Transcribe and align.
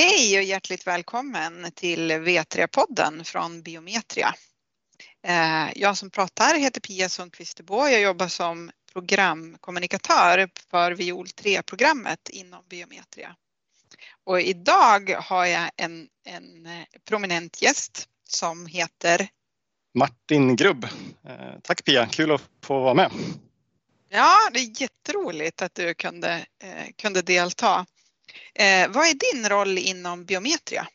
Hej 0.00 0.38
och 0.38 0.44
hjärtligt 0.44 0.86
välkommen 0.86 1.72
till 1.74 2.12
V3-podden 2.12 3.24
från 3.24 3.62
Biometria. 3.62 4.34
Eh, 5.26 5.68
jag 5.74 5.96
som 5.96 6.10
pratar 6.10 6.58
heter 6.58 6.80
Pia 6.80 7.08
Sundqvist 7.08 7.60
Jag 7.68 8.00
jobbar 8.00 8.28
som 8.28 8.70
programkommunikatör 8.92 10.48
för 10.70 10.92
Viol 10.92 11.26
3-programmet 11.26 12.28
inom 12.28 12.64
Biometria. 12.68 13.36
Och 14.24 14.40
idag 14.40 15.10
har 15.10 15.46
jag 15.46 15.70
en, 15.76 16.08
en 16.24 16.68
prominent 17.08 17.62
gäst 17.62 18.08
som 18.28 18.66
heter 18.66 19.28
Martin 19.94 20.56
Grubb. 20.56 20.84
Eh, 21.24 21.60
tack 21.62 21.84
Pia, 21.84 22.06
kul 22.06 22.30
att 22.30 22.42
få 22.64 22.80
vara 22.80 22.94
med. 22.94 23.10
Ja, 24.08 24.36
det 24.52 24.58
är 24.58 24.82
jätteroligt 24.82 25.62
att 25.62 25.74
du 25.74 25.94
kunde, 25.94 26.46
eh, 26.62 26.86
kunde 26.96 27.22
delta. 27.22 27.86
Eh, 28.54 28.88
vad 28.88 29.06
är 29.06 29.34
din 29.34 29.48
roll 29.48 29.78
inom 29.78 30.24
Biometria? 30.24 30.86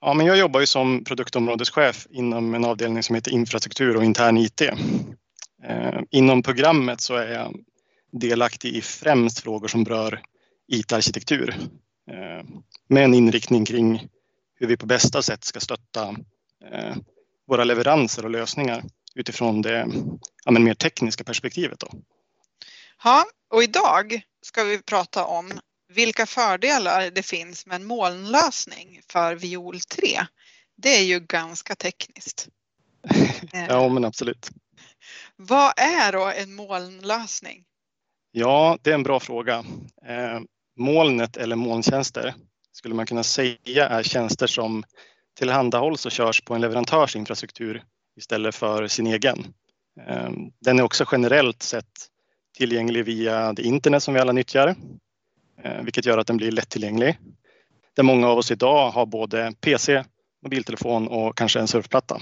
Ja, 0.00 0.14
men 0.14 0.26
jag 0.26 0.38
jobbar 0.38 0.60
ju 0.60 0.66
som 0.66 1.04
produktområdeschef 1.04 2.06
inom 2.10 2.54
en 2.54 2.64
avdelning 2.64 3.02
som 3.02 3.14
heter 3.14 3.30
infrastruktur 3.30 3.96
och 3.96 4.04
intern 4.04 4.38
IT. 4.38 4.60
Eh, 4.60 6.00
inom 6.10 6.42
programmet 6.42 7.00
så 7.00 7.14
är 7.14 7.32
jag 7.32 7.54
delaktig 8.12 8.76
i 8.76 8.80
främst 8.80 9.40
frågor 9.40 9.68
som 9.68 9.84
berör 9.84 10.22
IT-arkitektur 10.68 11.54
eh, 12.10 12.46
med 12.88 13.04
en 13.04 13.14
inriktning 13.14 13.64
kring 13.64 14.08
hur 14.54 14.66
vi 14.66 14.76
på 14.76 14.86
bästa 14.86 15.22
sätt 15.22 15.44
ska 15.44 15.60
stötta 15.60 16.08
eh, 16.72 16.96
våra 17.46 17.64
leveranser 17.64 18.24
och 18.24 18.30
lösningar 18.30 18.82
utifrån 19.14 19.62
det 19.62 19.86
ja, 20.44 20.50
mer 20.50 20.74
tekniska 20.74 21.24
perspektivet. 21.24 21.78
Då. 21.78 21.88
Ja, 23.04 23.24
och 23.50 23.62
idag 23.62 24.22
ska 24.42 24.64
vi 24.64 24.82
prata 24.82 25.24
om 25.24 25.52
vilka 25.94 26.26
fördelar 26.26 27.10
det 27.10 27.22
finns 27.22 27.66
med 27.66 27.76
en 27.76 27.84
molnlösning 27.84 29.00
för 29.08 29.34
Viol 29.34 29.80
3. 29.80 30.20
Det 30.76 30.88
är 30.88 31.02
ju 31.02 31.20
ganska 31.20 31.74
tekniskt. 31.74 32.48
ja, 33.68 33.88
men 33.88 34.04
absolut. 34.04 34.50
Vad 35.36 35.72
är 35.76 36.12
då 36.12 36.24
en 36.24 36.54
molnlösning? 36.54 37.64
Ja, 38.32 38.78
det 38.82 38.90
är 38.90 38.94
en 38.94 39.02
bra 39.02 39.20
fråga. 39.20 39.64
Eh, 40.06 40.40
molnet 40.76 41.36
eller 41.36 41.56
molntjänster 41.56 42.34
skulle 42.72 42.94
man 42.94 43.06
kunna 43.06 43.22
säga 43.22 43.88
är 43.88 44.02
tjänster 44.02 44.46
som 44.46 44.84
tillhandahålls 45.38 46.06
och 46.06 46.12
körs 46.12 46.40
på 46.40 46.54
en 46.54 46.60
leverantörs 46.60 47.16
infrastruktur 47.16 47.82
istället 48.16 48.54
för 48.54 48.86
sin 48.86 49.06
egen. 49.06 49.54
Eh, 50.06 50.30
den 50.60 50.78
är 50.78 50.82
också 50.82 51.04
generellt 51.12 51.62
sett 51.62 52.08
tillgänglig 52.56 53.04
via 53.04 53.52
det 53.52 53.62
internet 53.62 54.02
som 54.02 54.14
vi 54.14 54.20
alla 54.20 54.32
nyttjar 54.32 54.74
Eh, 55.64 55.82
vilket 55.82 56.06
gör 56.06 56.18
att 56.18 56.26
den 56.26 56.36
blir 56.36 56.50
lättillgänglig. 56.50 57.18
Där 57.96 58.02
många 58.02 58.28
av 58.28 58.38
oss 58.38 58.50
idag 58.50 58.90
har 58.90 59.06
både 59.06 59.54
PC, 59.60 60.04
mobiltelefon 60.42 61.08
och 61.08 61.36
kanske 61.36 61.60
en 61.60 61.68
surfplatta. 61.68 62.20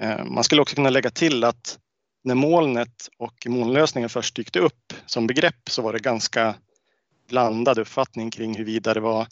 Eh, 0.00 0.24
man 0.24 0.44
skulle 0.44 0.62
också 0.62 0.76
kunna 0.76 0.90
lägga 0.90 1.10
till 1.10 1.44
att 1.44 1.78
när 2.24 2.34
molnet 2.34 3.08
och 3.18 3.46
molnlösningen 3.46 4.10
först 4.10 4.36
dykte 4.36 4.58
upp 4.58 4.94
som 5.06 5.26
begrepp 5.26 5.70
så 5.70 5.82
var 5.82 5.92
det 5.92 5.98
ganska 5.98 6.54
blandad 7.28 7.78
uppfattning 7.78 8.30
kring 8.30 8.54
huruvida 8.54 8.94
det 8.94 9.00
var 9.00 9.26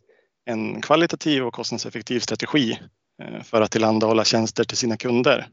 en 0.45 0.81
kvalitativ 0.81 1.45
och 1.47 1.55
kostnadseffektiv 1.55 2.21
strategi 2.21 2.79
eh, 3.23 3.43
för 3.43 3.63
att 3.63 3.71
tillhandahålla 3.71 4.25
tjänster 4.25 4.65
till 4.65 4.77
sina 4.77 4.97
kunder. 4.97 5.49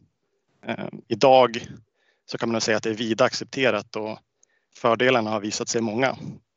Idag 1.07 1.67
så 2.25 2.37
kan 2.37 2.51
man 2.51 2.61
säga 2.61 2.77
att 2.77 2.83
det 2.83 2.89
är 2.89 2.93
vida 2.93 3.25
accepterat 3.25 3.95
och 3.95 4.19
fördelarna 4.77 5.29
har 5.29 5.39
visat 5.39 5.69
sig 5.69 5.81
många. 5.81 6.07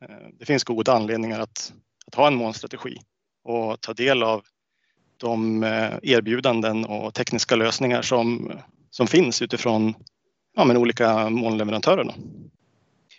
Eh, 0.03 0.29
det 0.39 0.45
finns 0.45 0.65
goda 0.65 0.93
anledningar 0.93 1.41
att, 1.41 1.73
att 2.07 2.15
ha 2.15 2.27
en 2.27 2.35
molnstrategi 2.35 2.99
och 3.45 3.81
ta 3.81 3.95
del 3.95 4.23
av 4.23 4.45
de 5.17 5.65
eh, 5.65 5.95
erbjudanden 6.03 6.85
och 6.85 7.15
tekniska 7.15 7.57
lösningar 7.57 8.03
som, 8.03 8.53
som 8.91 9.07
finns 9.07 9.43
utifrån 9.43 9.95
ja, 10.57 10.65
men 10.65 10.77
olika 10.77 11.31
molnleverantörer. 11.31 12.15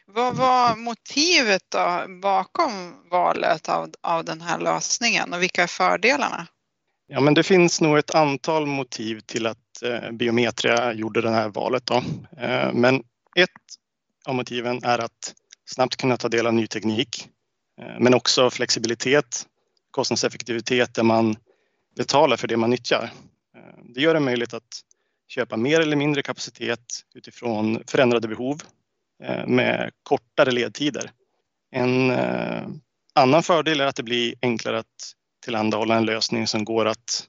Vad 0.06 0.36
var 0.36 0.75
motivet 0.75 1.62
då 1.69 2.06
bakom 2.22 2.96
valet 3.12 3.69
av, 3.69 3.90
av 4.02 4.25
den 4.25 4.41
här 4.41 4.59
lösningen 4.59 5.34
och 5.34 5.41
vilka 5.41 5.63
är 5.63 5.68
fördelarna? 5.68 6.47
Ja, 7.07 7.19
men 7.22 7.34
det 7.34 7.44
finns 7.44 7.81
nog 7.81 7.97
ett 7.97 8.16
antal 8.16 8.66
motiv 8.66 9.19
till 9.19 9.47
att 9.47 9.81
eh, 9.84 10.12
Biometria 10.12 10.94
gjorde 10.94 11.22
det 11.22 11.30
här 11.30 11.50
valet. 11.50 11.86
Då. 11.86 11.96
Eh, 12.38 12.74
men 12.74 12.96
ett 13.36 13.50
av 14.28 14.36
motiven 14.36 14.84
är 14.84 15.00
att 15.00 15.36
snabbt 15.66 15.96
kunna 15.96 16.18
ta 16.18 16.30
del 16.30 16.48
av 16.48 16.54
ny 16.54 16.68
teknik, 16.68 17.30
eh, 17.82 18.00
men 18.00 18.14
också 18.14 18.50
flexibilitet, 18.50 19.46
kostnadseffektivitet 19.92 20.94
där 20.94 21.04
man 21.04 21.36
betalar 21.96 22.38
för 22.38 22.48
det 22.48 22.58
man 22.58 22.70
nyttjar. 22.70 23.12
Eh, 23.56 23.84
det 23.84 24.02
gör 24.02 24.14
det 24.14 24.20
möjligt 24.20 24.54
att 24.54 24.82
köpa 25.28 25.58
mer 25.58 25.80
eller 25.80 25.96
mindre 25.96 26.24
kapacitet 26.24 26.80
utifrån 27.16 27.84
förändrade 27.88 28.28
behov 28.28 28.62
eh, 29.24 29.48
med 29.48 29.92
kortare 30.04 30.52
ledtider. 30.52 31.12
En 31.72 32.12
annan 33.16 33.44
fördel 33.44 33.82
är 33.82 33.86
att 33.86 33.96
det 33.96 34.04
blir 34.04 34.36
enklare 34.42 34.80
att 34.80 35.14
tillhandahålla 35.46 35.96
en 35.96 36.06
lösning 36.06 36.48
som 36.48 36.66
går 36.66 36.86
att 36.86 37.28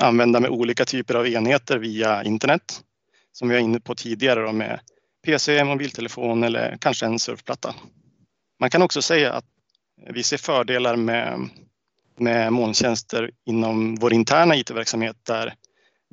använda 0.00 0.40
med 0.40 0.50
olika 0.50 0.84
typer 0.84 1.14
av 1.14 1.28
enheter 1.28 1.78
via 1.78 2.24
internet 2.24 2.82
som 3.32 3.48
vi 3.48 3.54
var 3.54 3.62
inne 3.62 3.80
på 3.80 3.94
tidigare 3.94 4.52
med 4.52 4.80
PC, 5.26 5.64
mobiltelefon 5.64 6.44
eller 6.44 6.78
kanske 6.80 7.06
en 7.06 7.18
surfplatta. 7.18 7.74
Man 8.60 8.70
kan 8.70 8.82
också 8.82 9.02
säga 9.02 9.32
att 9.32 9.44
vi 10.10 10.22
ser 10.22 10.36
fördelar 10.36 10.96
med, 10.96 11.48
med 12.18 12.52
molntjänster 12.52 13.30
inom 13.46 13.94
vår 13.94 14.12
interna 14.12 14.56
IT-verksamhet 14.56 15.16
där 15.26 15.54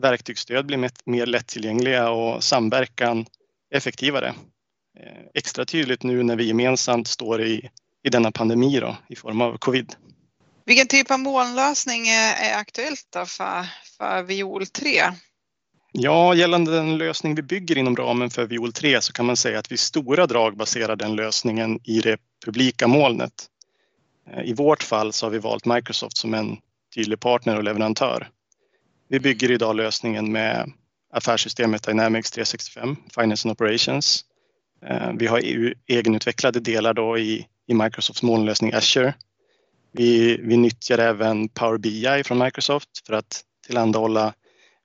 verktygsstöd 0.01 0.65
blir 0.65 0.89
mer 1.05 1.25
lättillgängliga 1.25 2.09
och 2.09 2.43
samverkan 2.43 3.25
effektivare. 3.75 4.27
Eh, 4.99 5.23
extra 5.33 5.65
tydligt 5.65 6.03
nu 6.03 6.23
när 6.23 6.35
vi 6.35 6.43
gemensamt 6.47 7.07
står 7.07 7.41
i, 7.41 7.69
i 8.03 8.09
denna 8.09 8.31
pandemi 8.31 8.79
då, 8.79 8.97
i 9.09 9.15
form 9.15 9.41
av 9.41 9.57
covid. 9.57 9.95
Vilken 10.65 10.87
typ 10.87 11.11
av 11.11 11.19
molnlösning 11.19 12.07
är, 12.07 12.33
är 12.33 12.57
aktuellt 12.57 13.07
för, 13.11 13.65
för 13.97 14.23
Viol 14.23 14.67
3? 14.67 15.01
Ja, 15.97 16.35
gällande 16.35 16.71
den 16.71 16.97
lösning 16.97 17.35
vi 17.35 17.41
bygger 17.41 17.77
inom 17.77 17.95
ramen 17.95 18.29
för 18.29 18.45
Viol 18.45 18.73
3 18.73 19.01
så 19.01 19.13
kan 19.13 19.25
man 19.25 19.37
säga 19.37 19.59
att 19.59 19.71
vi 19.71 19.77
stora 19.77 20.27
drag 20.27 20.57
baserar 20.57 20.95
den 20.95 21.15
lösningen 21.15 21.79
i 21.83 22.01
det 22.01 22.17
publika 22.45 22.87
molnet. 22.87 23.33
Eh, 24.31 24.43
I 24.43 24.53
vårt 24.53 24.83
fall 24.83 25.13
så 25.13 25.25
har 25.25 25.31
vi 25.31 25.39
valt 25.39 25.65
Microsoft 25.65 26.17
som 26.17 26.33
en 26.33 26.57
tydlig 26.95 27.19
partner 27.19 27.57
och 27.57 27.63
leverantör. 27.63 28.29
Vi 29.07 29.19
bygger 29.19 29.51
idag 29.51 29.75
lösningen 29.75 30.31
med 30.31 30.71
affärssystemet 31.13 31.83
Dynamics 31.83 32.31
365, 32.31 32.95
Finance 33.15 33.47
and 33.47 33.51
Operations. 33.51 34.25
Eh, 34.85 35.11
vi 35.17 35.27
har 35.27 35.39
EU 35.43 35.73
egenutvecklade 35.87 36.59
delar 36.59 36.93
då 36.93 37.17
i, 37.17 37.47
i 37.67 37.73
Microsofts 37.73 38.23
molnlösning 38.23 38.73
Azure. 38.73 39.13
Vi, 39.91 40.37
vi 40.37 40.57
nyttjar 40.57 40.97
även 40.97 41.49
Power 41.49 41.77
BI 41.77 42.23
från 42.25 42.39
Microsoft 42.39 43.05
för 43.07 43.13
att 43.13 43.41
tillhandahålla 43.67 44.33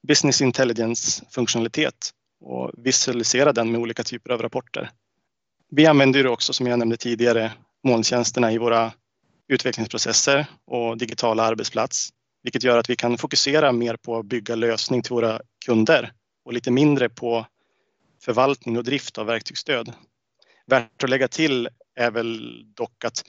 business 0.08 0.40
intelligence-funktionalitet 0.40 2.10
och 2.40 2.70
visualisera 2.76 3.52
den 3.52 3.72
med 3.72 3.80
olika 3.80 4.02
typer 4.02 4.30
av 4.30 4.42
rapporter. 4.42 4.90
Vi 5.70 5.86
använder 5.86 6.26
också, 6.26 6.52
som 6.52 6.66
jag 6.66 6.78
nämnde 6.78 6.96
tidigare, 6.96 7.52
molntjänsterna 7.84 8.52
i 8.52 8.58
våra 8.58 8.92
utvecklingsprocesser 9.48 10.46
och 10.66 10.98
digitala 10.98 11.42
arbetsplats, 11.42 12.10
vilket 12.42 12.64
gör 12.64 12.78
att 12.78 12.90
vi 12.90 12.96
kan 12.96 13.18
fokusera 13.18 13.72
mer 13.72 13.96
på 13.96 14.18
att 14.18 14.26
bygga 14.26 14.54
lösning 14.54 15.02
till 15.02 15.12
våra 15.12 15.40
kunder 15.66 16.12
och 16.44 16.53
lite 16.53 16.70
mindre 16.70 17.08
på 17.08 17.46
förvaltning 18.22 18.78
och 18.78 18.84
drift 18.84 19.18
av 19.18 19.26
verktygsstöd. 19.26 19.92
Värt 20.66 21.04
att 21.04 21.10
lägga 21.10 21.28
till 21.28 21.68
är 21.94 22.10
väl 22.10 22.64
dock 22.74 23.04
att 23.04 23.24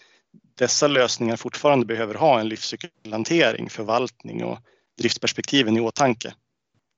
dessa 0.58 0.88
lösningar 0.88 1.36
fortfarande 1.36 1.86
behöver 1.86 2.16
ha 2.16 2.40
en 2.40 2.50
livscykelhantering, 2.50 3.70
förvaltning 3.70 4.44
och 4.44 4.60
driftsperspektiven 4.98 5.78
i 5.78 5.82
åtanke 5.82 6.34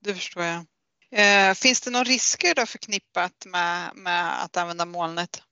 det 0.04 0.14
förstår 0.14 0.44
jag. 0.44 0.64
Eh, 1.12 1.54
finns 1.54 1.80
det 1.80 1.90
några 1.90 2.04
risker 2.04 2.54
då 2.54 2.66
förknippat 2.66 3.46
med, 3.46 3.90
med 3.94 4.44
att 4.44 4.56
använda 4.56 4.84
molnet? 4.84 5.42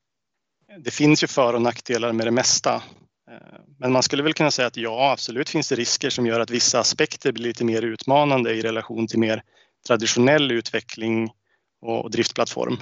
Det 0.79 0.91
finns 0.91 1.23
ju 1.23 1.27
för 1.27 1.55
och 1.55 1.63
nackdelar 1.63 2.13
med 2.13 2.27
det 2.27 2.31
mesta. 2.31 2.75
Eh, 3.31 3.61
men 3.79 3.93
man 3.93 4.03
skulle 4.03 4.23
väl 4.23 4.35
kunna 4.35 4.51
säga 4.51 4.69
att 4.69 4.77
ja, 4.77 5.13
absolut 5.13 5.49
finns 5.49 5.69
det 5.69 5.75
risker 5.75 6.11
som 6.11 6.27
gör 6.27 6.41
att 6.41 6.51
vissa 6.51 6.81
aspekter 6.81 7.33
blir 7.33 7.45
lite 7.45 7.65
mer 7.65 7.83
utmanande 7.83 8.55
i 8.55 8.63
relation 8.63 9.07
till 9.07 9.19
mer 9.19 9.43
traditionell 9.87 10.51
utveckling 10.51 11.31
och 11.81 12.11
driftplattform 12.11 12.77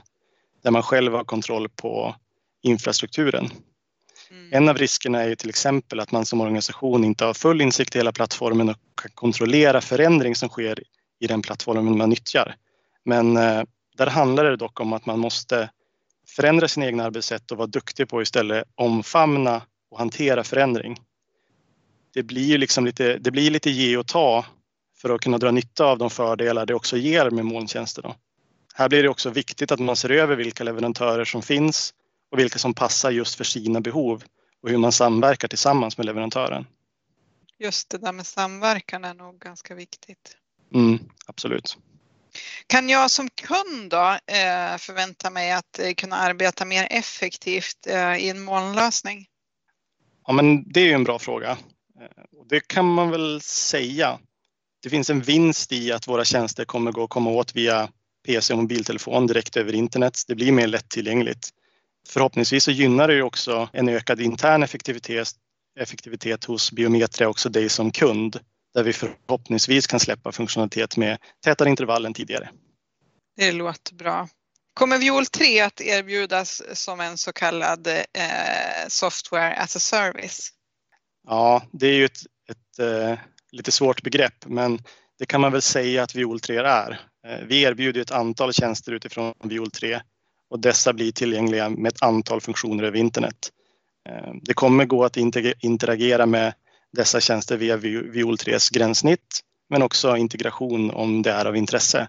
där 0.62 0.70
man 0.70 0.82
själv 0.82 1.12
har 1.12 1.25
kontroll 1.25 1.69
på 1.69 2.17
infrastrukturen. 2.62 3.50
Mm. 4.31 4.52
En 4.52 4.69
av 4.69 4.78
riskerna 4.78 5.22
är 5.22 5.34
till 5.34 5.49
exempel 5.49 6.00
att 6.00 6.12
man 6.12 6.26
som 6.26 6.40
organisation 6.40 7.05
inte 7.05 7.25
har 7.25 7.34
full 7.34 7.61
insikt 7.61 7.94
i 7.94 7.99
hela 7.99 8.12
plattformen 8.12 8.69
och 8.69 8.76
kan 9.02 9.11
kontrollera 9.14 9.81
förändring 9.81 10.37
som 10.37 10.49
sker 10.49 10.82
i 11.20 11.26
den 11.26 11.43
plattformen 11.43 11.99
man 11.99 12.11
nyttjar. 12.11 12.55
Men 13.05 13.37
eh, 13.37 13.62
där 13.96 14.06
handlar 14.06 14.44
det 14.44 14.56
dock 14.56 14.81
om 14.81 14.93
att 14.93 15.06
man 15.06 15.19
måste 15.19 15.70
förändra 16.28 16.69
sina 16.69 16.87
egna 16.87 17.05
arbetssätt 17.05 17.50
och 17.50 17.58
vara 17.58 17.67
duktig 17.67 18.08
på 18.08 18.19
att 18.19 18.22
istället 18.22 18.64
omfamna 18.75 19.62
och 19.90 19.99
hantera 19.99 20.44
förändring. 20.44 20.96
det 22.14 22.22
blir 22.22 22.58
liksom 22.58 22.87
lite, 22.87 23.19
det 23.19 23.31
blir 23.31 23.50
lite 23.50 23.70
ge 23.70 23.96
och 23.96 24.06
ta 24.06 24.44
för 24.99 25.14
att 25.14 25.20
kunna 25.20 25.38
dra 25.38 25.50
nytta 25.50 25.84
av 25.84 25.99
de 25.99 26.11
fördelar 26.11 26.67
det 26.67 26.75
också 26.75 26.96
ger 26.96 27.31
med 27.31 27.44
molntjänster. 27.44 28.02
Då. 28.02 28.14
Här 28.75 28.88
blir 28.88 29.02
det 29.02 29.08
också 29.08 29.31
viktigt 29.31 29.72
att 29.72 29.81
man 29.81 29.96
ser 29.96 30.11
över 30.11 30.37
vilka 30.37 30.64
leverantörer 30.64 31.25
som 31.25 31.43
finns 31.43 31.94
och 32.31 32.38
vilka 32.38 32.58
som 32.58 32.75
passar 32.75 33.11
just 33.11 33.34
för 33.34 33.44
sina 33.44 33.81
behov 33.81 34.25
och 34.62 34.70
hur 34.70 34.78
man 34.78 34.93
samverkar 34.93 35.49
tillsammans 35.49 35.99
med 35.99 36.06
leverantören. 36.06 36.67
Just 37.58 37.90
det 37.90 37.99
där 37.99 38.12
med 38.12 38.26
samverkan 38.26 39.05
är 39.05 39.14
nog 39.14 39.38
ganska 39.38 39.75
viktigt. 39.75 40.37
Mm, 40.75 40.99
absolut. 41.26 41.76
Kan 42.67 42.88
jag 42.88 43.11
som 43.11 43.28
kund 43.31 43.90
då 43.90 44.19
eh, 44.26 44.76
förvänta 44.78 45.31
mig 45.31 45.52
att 45.52 45.78
eh, 45.78 45.93
kunna 45.93 46.17
arbeta 46.17 46.64
mer 46.64 46.87
effektivt 46.90 47.87
eh, 47.87 48.17
i 48.17 48.28
en 48.28 48.40
molnlösning? 48.40 49.26
Ja, 50.26 50.32
men 50.32 50.72
det 50.72 50.81
är 50.81 50.84
ju 50.84 50.93
en 50.93 51.05
bra 51.05 51.19
fråga. 51.19 51.58
Det 52.49 52.61
kan 52.61 52.87
man 52.87 53.11
väl 53.11 53.40
säga. 53.40 54.19
Det 54.82 54.90
finns 54.90 55.11
en 55.11 55.20
vinst 55.20 55.72
i 55.72 55.93
att 55.93 56.08
våra 56.08 56.25
tjänster 56.25 56.64
kommer 56.64 56.93
gå 56.93 57.05
att 57.05 57.11
komma 57.11 57.31
åt 57.31 57.56
via 57.56 57.88
PC 58.26 58.52
och 58.52 58.58
mobiltelefon 58.58 59.26
direkt 59.26 59.56
över 59.56 59.75
internet. 59.75 60.22
Det 60.28 60.34
blir 60.34 60.52
mer 60.52 60.67
lättillgängligt. 60.67 61.50
Förhoppningsvis 62.08 62.64
så 62.64 62.70
gynnar 62.70 63.08
det 63.08 63.14
ju 63.14 63.22
också 63.22 63.69
en 63.72 63.88
ökad 63.88 64.20
intern 64.20 64.62
effektivitet, 64.62 65.28
effektivitet 65.81 66.44
hos 66.44 66.72
Biometria 66.72 67.28
också 67.28 67.49
dig 67.49 67.69
som 67.69 67.90
kund 67.90 68.40
där 68.75 68.84
vi 68.84 68.93
förhoppningsvis 68.93 69.87
kan 69.87 70.00
släppa 70.00 70.32
funktionalitet 70.32 70.96
med 70.96 71.19
tätare 71.44 71.69
intervall 71.69 72.06
än 72.06 72.14
tidigare. 72.14 72.49
Det 73.37 73.52
låter 73.52 73.94
bra. 73.94 74.28
Kommer 74.75 74.99
Viol 74.99 75.26
3 75.26 75.61
att 75.61 75.81
erbjudas 75.81 76.62
som 76.72 77.00
en 77.00 77.17
så 77.17 77.32
kallad 77.32 77.87
eh, 77.87 78.88
software 78.88 79.55
as 79.55 79.76
a 79.76 79.78
service? 79.78 80.52
Ja, 81.26 81.62
det 81.72 81.87
är 81.87 81.94
ju 81.94 82.05
ett, 82.05 82.20
ett 82.50 82.78
eh, 82.78 83.19
lite 83.52 83.72
svårt 83.72 84.02
begrepp 84.02 84.46
men 84.46 84.78
det 85.19 85.26
kan 85.26 85.40
man 85.40 85.52
väl 85.52 85.62
säga 85.62 86.02
att 86.02 86.14
Viol 86.14 86.40
3 86.40 86.56
är. 86.56 87.00
Eh, 87.26 87.46
vi 87.46 87.62
erbjuder 87.62 88.00
ett 88.00 88.11
antal 88.11 88.52
tjänster 88.52 88.93
utifrån 88.93 89.34
Viol 89.44 89.70
3 89.70 90.00
och 90.50 90.61
dessa 90.61 90.93
blir 90.93 91.12
tillgängliga 91.12 91.69
med 91.69 91.93
ett 91.93 92.02
antal 92.02 92.40
funktioner 92.40 92.84
över 92.84 92.99
internet. 92.99 93.50
Eh, 94.08 94.32
det 94.43 94.55
kommer 94.55 94.84
gå 94.84 95.05
att 95.05 95.17
interagera 95.61 96.26
med 96.26 96.55
dessa 96.92 97.20
tjänster 97.20 97.56
via 97.56 97.76
Viol 97.76 98.37
3s 98.37 98.72
gränssnitt 98.72 99.40
men 99.70 99.82
också 99.82 100.16
integration 100.16 100.90
om 100.90 101.22
det 101.22 101.31
är 101.31 101.44
av 101.44 101.56
intresse. 101.56 102.08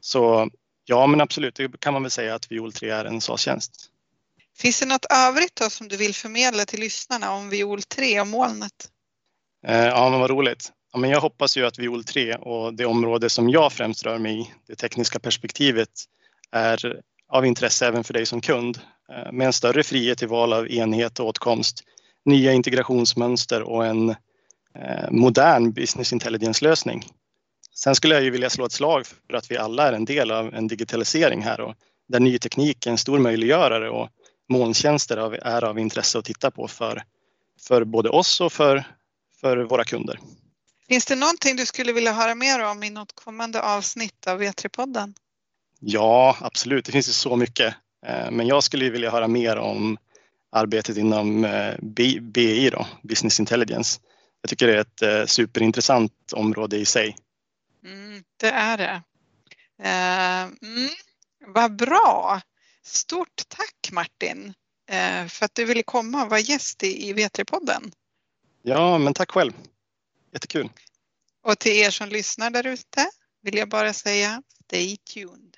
Så 0.00 0.50
ja, 0.84 1.06
men 1.06 1.20
absolut, 1.20 1.54
det 1.54 1.80
kan 1.80 1.92
man 1.92 2.02
väl 2.02 2.10
säga 2.10 2.34
att 2.34 2.52
Viol 2.52 2.72
3 2.72 2.90
är 2.90 3.04
en 3.04 3.20
SAS-tjänst. 3.20 3.90
Finns 4.58 4.80
det 4.80 4.86
något 4.86 5.06
övrigt 5.10 5.56
då 5.56 5.70
som 5.70 5.88
du 5.88 5.96
vill 5.96 6.14
förmedla 6.14 6.64
till 6.64 6.80
lyssnarna 6.80 7.32
om 7.32 7.48
Viol 7.48 7.82
3 7.82 8.20
och 8.20 8.26
molnet? 8.26 8.88
Eh, 9.66 9.86
ja, 9.86 10.10
men 10.10 10.20
vad 10.20 10.30
roligt. 10.30 10.72
Ja, 10.92 10.98
men 10.98 11.10
jag 11.10 11.20
hoppas 11.20 11.56
ju 11.56 11.66
att 11.66 11.78
Viol 11.78 12.04
3 12.04 12.34
och 12.34 12.74
det 12.74 12.86
område 12.86 13.30
som 13.30 13.50
jag 13.50 13.72
främst 13.72 14.04
rör 14.04 14.18
mig 14.18 14.40
i, 14.40 14.50
det 14.66 14.74
tekniska 14.74 15.18
perspektivet, 15.18 15.90
är 16.52 17.00
av 17.28 17.46
intresse 17.46 17.86
även 17.86 18.04
för 18.04 18.14
dig 18.14 18.26
som 18.26 18.40
kund. 18.40 18.80
Eh, 19.12 19.32
med 19.32 19.46
en 19.46 19.52
större 19.52 19.82
frihet 19.82 20.22
i 20.22 20.26
val 20.26 20.52
av 20.52 20.70
enhet 20.70 21.20
och 21.20 21.26
åtkomst, 21.26 21.84
nya 22.24 22.52
integrationsmönster 22.52 23.62
och 23.62 23.86
en 23.86 24.10
eh, 24.74 25.10
modern 25.10 25.72
business 25.72 26.12
intelligence-lösning. 26.12 27.06
Sen 27.74 27.94
skulle 27.94 28.14
jag 28.14 28.24
ju 28.24 28.30
vilja 28.30 28.50
slå 28.50 28.64
ett 28.64 28.72
slag 28.72 29.06
för 29.06 29.34
att 29.34 29.50
vi 29.50 29.56
alla 29.56 29.88
är 29.88 29.92
en 29.92 30.04
del 30.04 30.30
av 30.30 30.54
en 30.54 30.66
digitalisering 30.66 31.42
här 31.42 31.60
och 31.60 31.74
där 32.08 32.20
ny 32.20 32.38
teknik 32.38 32.86
är 32.86 32.90
en 32.90 32.98
stor 32.98 33.18
möjliggörare 33.18 33.90
och 33.90 34.08
molntjänster 34.48 35.16
är 35.46 35.64
av 35.64 35.78
intresse 35.78 36.18
att 36.18 36.24
titta 36.24 36.50
på 36.50 36.68
för, 36.68 37.02
för 37.60 37.84
både 37.84 38.08
oss 38.08 38.40
och 38.40 38.52
för, 38.52 38.84
för 39.40 39.56
våra 39.56 39.84
kunder. 39.84 40.18
Finns 40.88 41.04
det 41.04 41.16
någonting 41.16 41.56
du 41.56 41.66
skulle 41.66 41.92
vilja 41.92 42.12
höra 42.12 42.34
mer 42.34 42.64
om 42.64 42.82
i 42.82 42.90
något 42.90 43.12
kommande 43.12 43.62
avsnitt 43.62 44.26
av 44.26 44.42
V3-podden? 44.42 45.14
Ja, 45.80 46.36
absolut. 46.40 46.84
Det 46.84 46.92
finns 46.92 47.08
ju 47.08 47.12
så 47.12 47.36
mycket. 47.36 47.74
Eh, 48.06 48.30
men 48.30 48.46
jag 48.46 48.62
skulle 48.62 48.90
vilja 48.90 49.10
höra 49.10 49.28
mer 49.28 49.56
om 49.56 49.98
arbetet 50.52 50.96
inom 50.96 51.44
eh, 51.44 51.74
BI, 51.82 52.70
då, 52.70 52.86
Business 53.02 53.40
Intelligence. 53.40 54.00
Jag 54.40 54.50
tycker 54.50 54.66
det 54.66 54.76
är 54.76 54.80
ett 54.80 55.02
eh, 55.02 55.26
superintressant 55.26 56.32
område 56.32 56.76
i 56.76 56.84
sig. 56.84 57.16
Mm, 57.84 58.22
det 58.36 58.50
är 58.50 58.78
det. 58.78 59.02
Mm, 59.82 60.90
vad 61.46 61.76
bra! 61.76 62.40
Stort 62.82 63.42
tack 63.48 63.92
Martin 63.92 64.54
för 65.28 65.44
att 65.44 65.54
du 65.54 65.64
ville 65.64 65.82
komma 65.82 66.24
och 66.24 66.30
vara 66.30 66.40
gäst 66.40 66.82
i 66.82 67.12
V3-podden. 67.12 67.92
Ja, 68.62 68.98
men 68.98 69.14
tack 69.14 69.30
själv. 69.30 69.52
Jättekul. 70.32 70.68
Och 71.42 71.58
till 71.58 71.72
er 71.72 71.90
som 71.90 72.08
lyssnar 72.08 72.50
där 72.50 72.66
ute 72.66 73.10
vill 73.42 73.56
jag 73.56 73.68
bara 73.68 73.92
säga 73.92 74.42
stay 74.64 74.96
tuned. 74.96 75.56